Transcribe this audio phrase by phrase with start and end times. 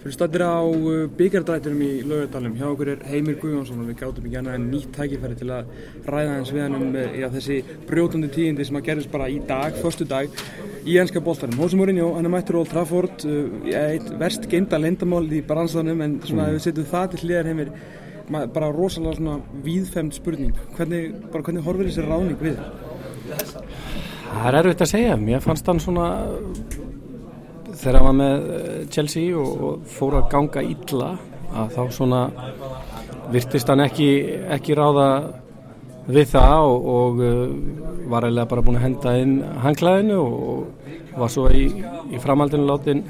[0.00, 4.28] Fyrir stættir á uh, byggardrættunum í Laugadalum, hjá okkur er Heimir Guðjónsson og við gátum
[4.30, 5.74] ekki annað en nýtt tækifæri til að
[6.08, 7.58] ræða hans við hann um uh, já, þessi
[7.90, 10.40] brjótundi tíðindi sem að gerðist bara í dag, förstu dag,
[10.88, 11.58] í ennska bóltarum.
[11.60, 16.16] Hósum Mourinho, hann er mættur Old Trafford, uh, eitt verst geimta lendamál í baransanum en
[16.24, 17.74] svona ef við setjum það til hliðar Heimir,
[18.56, 19.36] bara rosalega svona
[19.66, 20.56] víðfemt spurning.
[20.78, 22.56] Hvernig, bara hvernig horfir þessi ráning við?
[24.30, 26.08] Það er erfitt að segja, mér fannst hann svona
[27.80, 31.12] þegar hann var með eh, Chelsea og, fór að ganga illa
[31.50, 32.24] að þá svona
[33.30, 34.10] virtist hann ekki,
[34.56, 35.08] ekki ráða
[36.10, 37.40] við það og, og uh,
[38.10, 41.66] var eiginlega bara búin að henda inn hanglaðinu og var svo í,
[42.10, 43.04] í framhaldinu látin,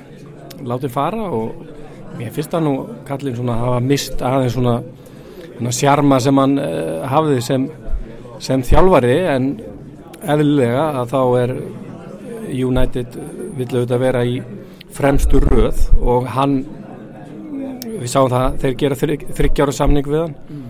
[0.66, 2.74] látin fara og ég finnst að nú
[3.08, 4.76] kallin svona hafa mist aðeins svona,
[5.56, 7.68] svona sjarma sem hann uh, hafði sem,
[8.42, 9.50] sem þjálfari en
[10.20, 11.54] eðlilega að þá er
[12.50, 13.20] United
[13.56, 14.40] vill auðvitað vera í
[14.96, 16.60] fremstur röð og hann
[18.00, 20.34] við sáum það, þeir gera þryggjára samning við hann.
[20.48, 20.66] Mm.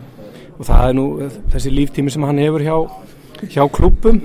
[0.59, 1.07] og það er nú
[1.55, 2.77] þessi líftími sem hann hefur hjá,
[3.49, 4.21] hjá klúpum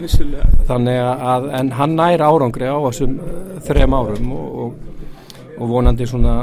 [0.67, 5.03] þannig að en hann nær árangri á þessum uh, þrem árum og, og,
[5.59, 6.35] og vonandi svona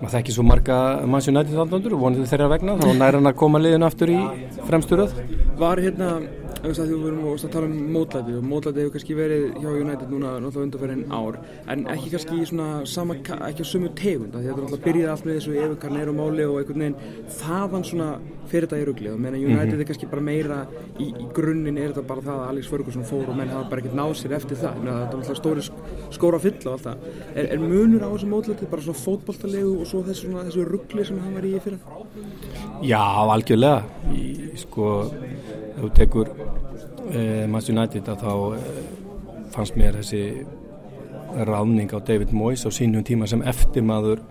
[0.00, 0.76] maður þekki svo marga
[1.12, 4.20] mannsjónætið þannig og vonandi þeirra vegna þá nær hann að koma liðin aftur í
[4.66, 5.18] fremstur röð.
[5.60, 6.14] Var hérna
[6.60, 10.66] þú verðum að tala um mótlæti og mótlæti hefur kannski verið hjá United núna náttúrulega
[10.66, 11.38] undanferðin ár
[11.72, 13.16] en ekki kannski svona sama,
[13.48, 16.44] ekki á sumu tegund því að þetta náttúrulega byrjaði allt með þessu Evu Carnero máli
[16.48, 18.10] og einhvern veginn þaðan svona
[18.50, 19.80] fyrir þetta í ruggli og menna United mm -hmm.
[19.80, 20.58] er kannski bara meira
[20.98, 23.80] í, í grunninn er þetta bara það að Alex Ferguson fór og menn hafa bara
[23.82, 24.74] ekkert náð sér eftir það.
[24.80, 25.62] Þetta er náttúrulega stóri
[26.10, 26.96] skóra fyll og allt það.
[27.34, 31.18] Er, er munur á þessu mótlæti bara svona fótballtalegu og svo þessu, þessu ruggli sem
[31.18, 31.78] hann var í fyrir
[32.82, 33.84] Já, algjörlega.
[34.10, 36.34] Í, sko ef þú tekur
[37.12, 38.82] eh, Manchester United að þá eh,
[39.54, 40.24] fannst mér þessi
[41.46, 44.22] ráðning á David Moyes á sínum tíma sem eftirmaður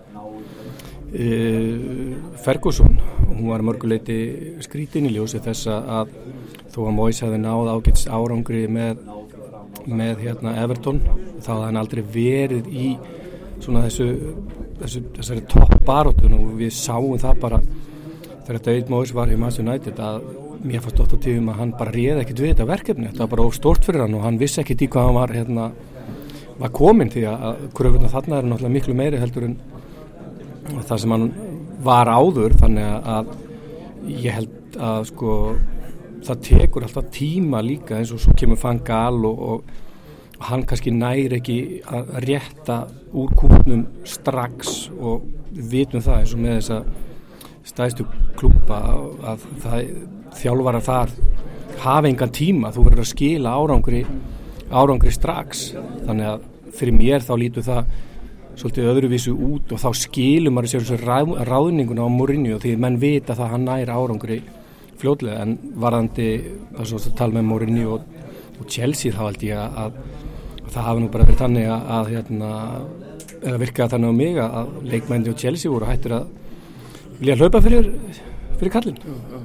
[1.12, 2.98] eh, Ferguson
[3.30, 4.18] hún var mörguleiti
[4.64, 6.12] skrítin í ljósi þess að
[6.70, 9.00] þó að Moyes hefði náð ágæts árangri með,
[9.86, 11.00] með hérna, Everton
[11.40, 12.90] þá hafði hann aldrei verið í
[13.60, 14.08] svona þessu,
[14.80, 17.60] þessu þessari toppbarótun og við sáum það bara
[18.50, 20.24] þegar David Moyes var í Manchester United að
[20.66, 23.44] mér fannst á tíðum að hann bara réði ekkert við þetta verkefni, þetta var bara
[23.46, 25.66] óstort fyrir hann og hann vissi ekkert í hvað hann var, hérna,
[26.60, 29.54] var komin því að kröfunna þarna er náttúrulega miklu meiri heldur en
[30.88, 31.28] það sem hann
[31.84, 32.56] var áður.
[32.60, 33.30] Þannig að
[34.10, 35.36] ég held að sko
[36.26, 41.38] það tekur alltaf tíma líka eins og svo kemur Fangal og, og hann kannski næri
[41.38, 42.82] ekki að rétta
[43.16, 46.92] úr kúpnum strax og vitum það eins og með þess að
[47.68, 48.06] stæðstu
[48.38, 48.80] klúpa
[49.32, 49.90] að það
[50.40, 51.16] þjálfara þar
[51.80, 54.04] hafa engan tíma, þú verður að skila árangri,
[54.70, 55.70] árangri strax.
[56.06, 57.92] Þannig að fyrir mér þá lítur það
[58.60, 62.74] svolítið öðruvísu út og þá skilum maður sér þessu ráð, ráðninguna á morinni og því
[62.82, 64.40] menn vita það hann nær árangri
[65.00, 66.26] fljóðlega en varðandi
[66.84, 68.02] svo að tala með morinni og,
[68.58, 70.26] og Chelsea þá held ég að, að,
[70.64, 72.50] að það hafi nú bara verið þannig að, að hérna,
[73.40, 76.28] eða virkaði þannig á mig að leikmændi og Chelsea voru hættir að
[77.20, 77.90] vilja hlaupa fyrir,
[78.58, 79.40] fyrir kallin já, já.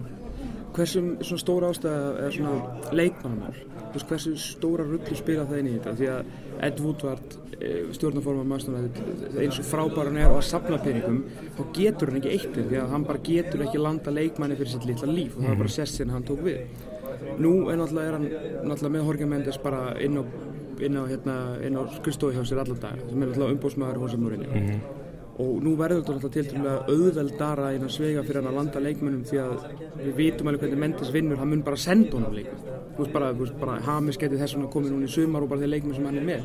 [0.76, 2.56] Hversu svona stóra ástæða er svona
[2.92, 3.56] leikmannamál?
[3.96, 5.94] Hversu stóra rullu spila það inn í þetta?
[6.00, 6.32] Því að
[6.68, 11.22] Ed Woodward eh, stjórnaforma mannstofnæði eins og frábæran er á að sapna peningum
[11.56, 14.90] þá getur hann ekki eitt því að hann bara getur ekki landa leikmanni fyrir sitt
[14.90, 15.78] litla líf og það er bara mhm.
[15.78, 16.60] sessin hann tók við.
[17.40, 18.28] Nú er náttúrulega er hann
[18.68, 20.24] náttúrulega með Jorge Mendes bara inn á,
[20.84, 24.28] inn á, hérna, á skristofi hjá sér allar dag sem er náttúrulega umbóðsmaður hos að
[24.28, 25.05] múrinni mm -hmm
[25.36, 29.26] og nú verður þetta alltaf til dæmis auðveldara innan svega fyrir hann að landa leikmennum
[29.28, 29.56] því að
[30.00, 33.30] við vitum alveg hvernig Mendes vinnur hann mun bara senda honum leikmenn þú veist bara,
[33.60, 36.20] bara Hamis getið þess að koma núna í sumar og bara þeir leikmenn sem hann
[36.22, 36.42] er með.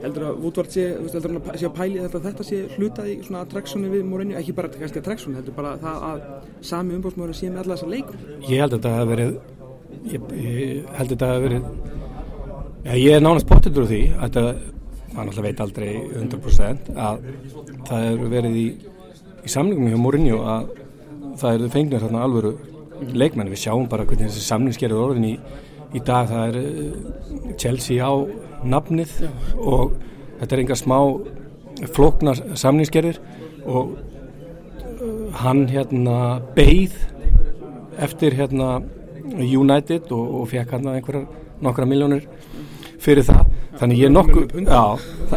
[0.00, 3.16] Heldur að Woodward sé, heldur hann að sé að pæli þetta þetta sé hlutað í
[3.26, 6.18] svona attraktsjónu við Mourinho, ekki bara kannski attraktsjónu, heldur bara það að
[6.70, 8.16] sami umbóðsmóður sé með alla þessa leikum
[8.48, 9.32] Ég held að þetta hef verið
[10.14, 10.60] ég, ég
[10.96, 11.62] held að þetta hef verið
[12.96, 13.48] ég er nánast
[15.20, 17.24] að maður náttúrulega veit aldrei 100% að
[17.88, 18.66] það eru verið í,
[19.44, 20.70] í samlingum hjá Mourinho að
[21.40, 22.52] það eru fengnir þarna alvöru
[23.16, 25.34] leikmenn, við sjáum bara hvernig þessi samlingsgerður orðin í,
[25.96, 28.12] í dag, það er uh, Chelsea á
[28.68, 29.14] nafnið
[29.56, 29.94] og
[30.40, 30.98] þetta er enga smá
[31.96, 33.20] floknar samlingsgerðir
[33.64, 36.96] og uh, hann hérna beigð
[38.00, 38.80] eftir hérna
[39.30, 41.28] United og, og fekk hann einhverjar
[41.64, 42.26] nokkra miljónir
[43.00, 44.82] fyrir það þannig ég nokkuð já,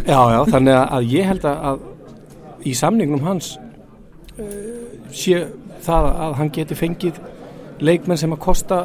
[0.01, 1.83] já, já, þannig að ég held að
[2.63, 3.53] í samningnum hans
[4.39, 4.47] uh,
[5.13, 5.45] sé
[5.83, 7.19] það að hann geti fengið
[7.83, 8.83] leikmenn sem að kosta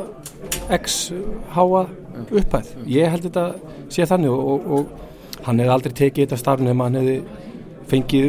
[0.74, 1.12] x
[1.54, 1.86] háa
[2.34, 2.72] upphæð.
[2.90, 3.44] Ég held þetta
[3.92, 7.18] sé þannig og, og, og hann hefði aldrei tekið þetta starf nema hann hefði
[7.88, 8.26] fengið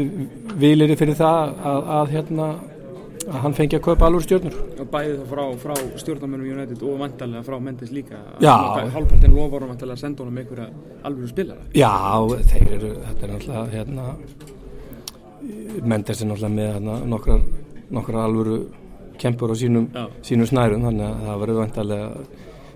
[0.60, 2.50] vilir fyrir það að, að hérna
[3.30, 7.00] að hann fengi að kaupa alveg stjórnur og bæði það frá, frá stjórnarmennum United og
[7.04, 8.18] vantarlega frá Mendes líka.
[8.42, 8.56] Já.
[8.96, 10.68] hálfpartin lofar vantarlega að senda honum einhverja
[11.08, 11.94] alveg spilara Já,
[12.52, 14.06] þeir eru, þetta er náttúrulega hérna
[15.94, 17.48] Mendes er náttúrulega með hérna, nokkrar,
[18.00, 18.60] nokkrar alvöru
[19.20, 19.90] kempur á sínum,
[20.26, 22.08] sínum snærum þannig að það verður vantarlega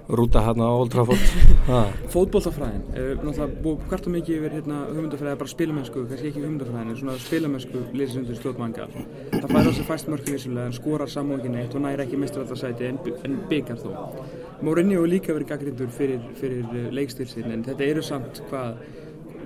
[0.10, 1.22] rúta hérna á Old Trafford.
[3.64, 8.20] Búið hvert og mikið yfir hérna, hugmyndafræði, bara spilamennsku kannski ekki hugmyndafræðin, svona spilamennsku lýsir
[8.20, 8.90] undir stjórnmanga
[9.44, 12.90] það fær á sig fæst mörkin vissulega, en skorar samókin eitt og næri ekki mestraraldarsæti
[12.90, 13.96] en, en byggar þó.
[14.64, 18.84] Mourinho hefur líka verið gaggrindur fyrir, fyrir uh, leikstilsin en þetta eru samt hvað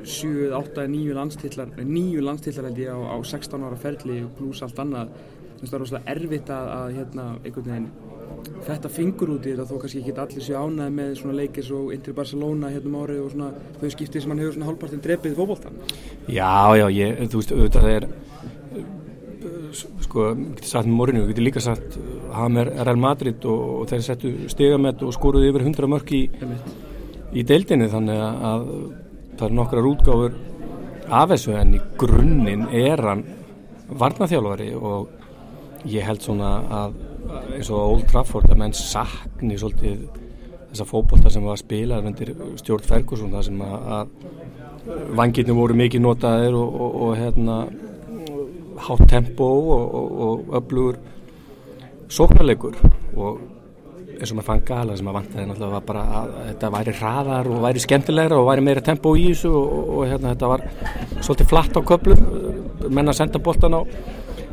[0.08, 4.80] 7, 8, 9 landstitlar 9 landstitlar held ég á, á 16 ára ferli pluss allt
[4.82, 5.14] annað.
[5.58, 7.90] Það er rosalega erfitt að, að hérna, einhvern veginn
[8.68, 11.92] þetta fingur út í þetta þó kannski ekki allir séu ánæði með svona leikis og
[11.96, 13.52] Inter Barcelona hérna um árið og svona
[13.82, 15.80] þau skiptið sem hann hefur svona hálfpartin drepið fótboltan
[16.28, 18.10] Já, já, ég, þú veist, auðvitað er
[19.74, 23.90] sko, getur sagt með morinu, getur líka sagt uh, hann er Real Madrid og, og
[23.92, 26.24] þeir settu stigamett og skoruðu yfir 100 mörk í,
[27.34, 28.70] í deildinni þannig að, að
[29.38, 30.40] það er nokkrar útgáfur
[31.08, 33.24] af þessu en í grunninn er hann
[33.88, 36.98] varnaþjálfari og ég held svona að
[37.58, 40.08] eins og Old Trafford að menn sakni svolítið
[40.72, 45.78] þessa fótbolta sem var að spila undir stjórn Ferguson það sem að, að vangirni voru
[45.78, 47.60] mikið notaðir og, og, og hérna
[48.88, 51.00] hátt tempo og, og, og öflugur
[52.14, 52.78] sóknarleikur.
[53.18, 53.40] Og
[54.18, 57.50] eins og maður fann gala sem að vantaði náttúrulega var bara að þetta væri hraðar
[57.52, 60.64] og væri skemmtilegra og væri meira tempo í þessu og, og hérna þetta var
[61.20, 62.24] svolítið flatt á köplum
[62.88, 63.82] menna að senda boltan á,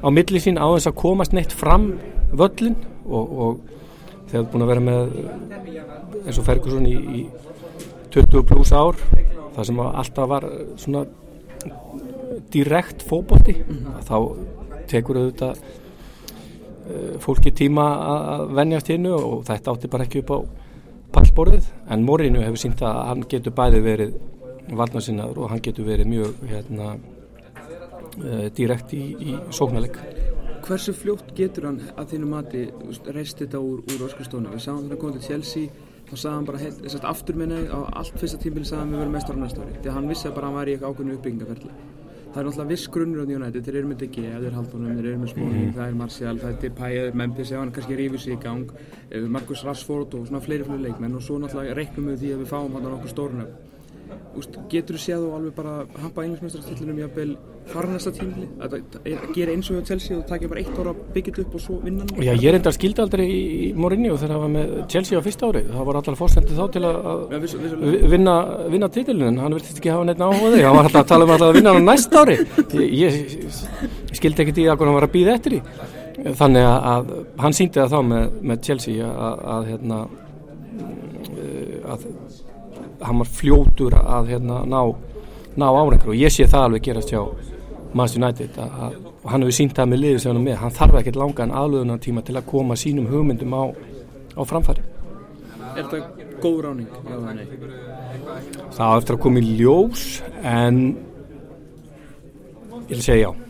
[0.04, 1.94] á milli sín á þess að komast neitt fram
[2.40, 3.60] völlin og, og
[4.30, 5.18] þegar búin að vera með
[6.24, 7.20] eins og Ferguson í, í
[8.14, 8.98] 20 pluss ár
[9.54, 10.48] það sem alltaf var
[10.80, 11.04] svona
[12.54, 13.56] direkt fókbólti
[14.06, 14.16] þá
[14.90, 20.38] tekur auðvitað eh, fólki tíma að venjast hinnu og þetta átti bara ekki upp á
[21.14, 21.70] pallborðið.
[21.94, 24.14] En Morinu hefur sínt að hann getur bæði verið
[24.74, 26.94] varnarsinnaður og hann getur verið mjög hérna,
[28.18, 29.98] uh, direkt í, í sóknarleik
[30.64, 32.62] Hversu fljótt getur hann að þínu mati
[33.12, 34.52] reist þetta úr, úr öskustónu?
[34.54, 37.58] Við sáum hann kom til Chelsea þá sagði hann bara heilt, þess að aftur minni
[37.68, 40.08] á allt fyrsta tímbili sagði hann við verum mestar á næsta ári því að hann
[40.12, 41.76] vissi að bara hann væri í eitthvað ákveðinu uppbyggingaferli
[42.34, 45.06] Það er náttúrulega viss grunnur á United, þeir eru með DG, þeir eru haldunum, þeir
[45.06, 48.34] eru með Smalling, það er Martial, það er Depay, Memphis, ef hann kannski rífur sig
[48.34, 48.72] í gang,
[49.06, 52.42] eh, Marcus Rashford og svona fleiri fleiri leikmenn og svo náttúrulega reiknum við því að
[52.42, 53.54] við fáum hann okkur stórnöf.
[53.54, 53.73] Úst,
[54.72, 57.36] getur þú séð og alveg bara hampa englismestarastillinum jafnvel
[57.70, 60.80] fara næsta tímli að, að, að gera eins og hjá Chelsea og taka bara eitt
[60.80, 64.18] ára byggjit upp og svo vinna Já, ég er enda skildi aldrei í, í Mourinho
[64.18, 67.24] þegar það var með Chelsea á fyrsta ári það var allar fórstendið þá til að
[68.10, 68.34] vinna,
[68.74, 70.62] vinna titilin hann virtist ekki hafa neitt áhuga því.
[70.64, 72.36] Hann var alltaf að tala um alltaf að vinna hann á næsta ári.
[72.80, 73.60] Ég, ég,
[74.14, 75.62] skildi ekkert í að hann var að býða eftir því.
[76.40, 77.14] Þannig að, að
[77.44, 80.00] hann síndi það þá með, með Chelsea að, að hérna
[81.34, 82.06] eh, að
[83.04, 84.80] hann var fljótur að hérna ná,
[85.60, 87.22] ná árengur og ég sé það alveg gerast hjá
[87.94, 90.58] Manchester United að, að, og hann hefur sínt það með liðið sem hann er með.
[90.64, 93.62] Hann þarf ekkert langan aðlöðunar tíma til að koma sínum hugmyndum á,
[94.34, 94.84] á framfæri.
[95.74, 96.90] Er þetta góð ráning?
[98.74, 100.04] Það á eftir að koma í ljós
[100.42, 100.84] en
[102.84, 103.43] ég vil segja já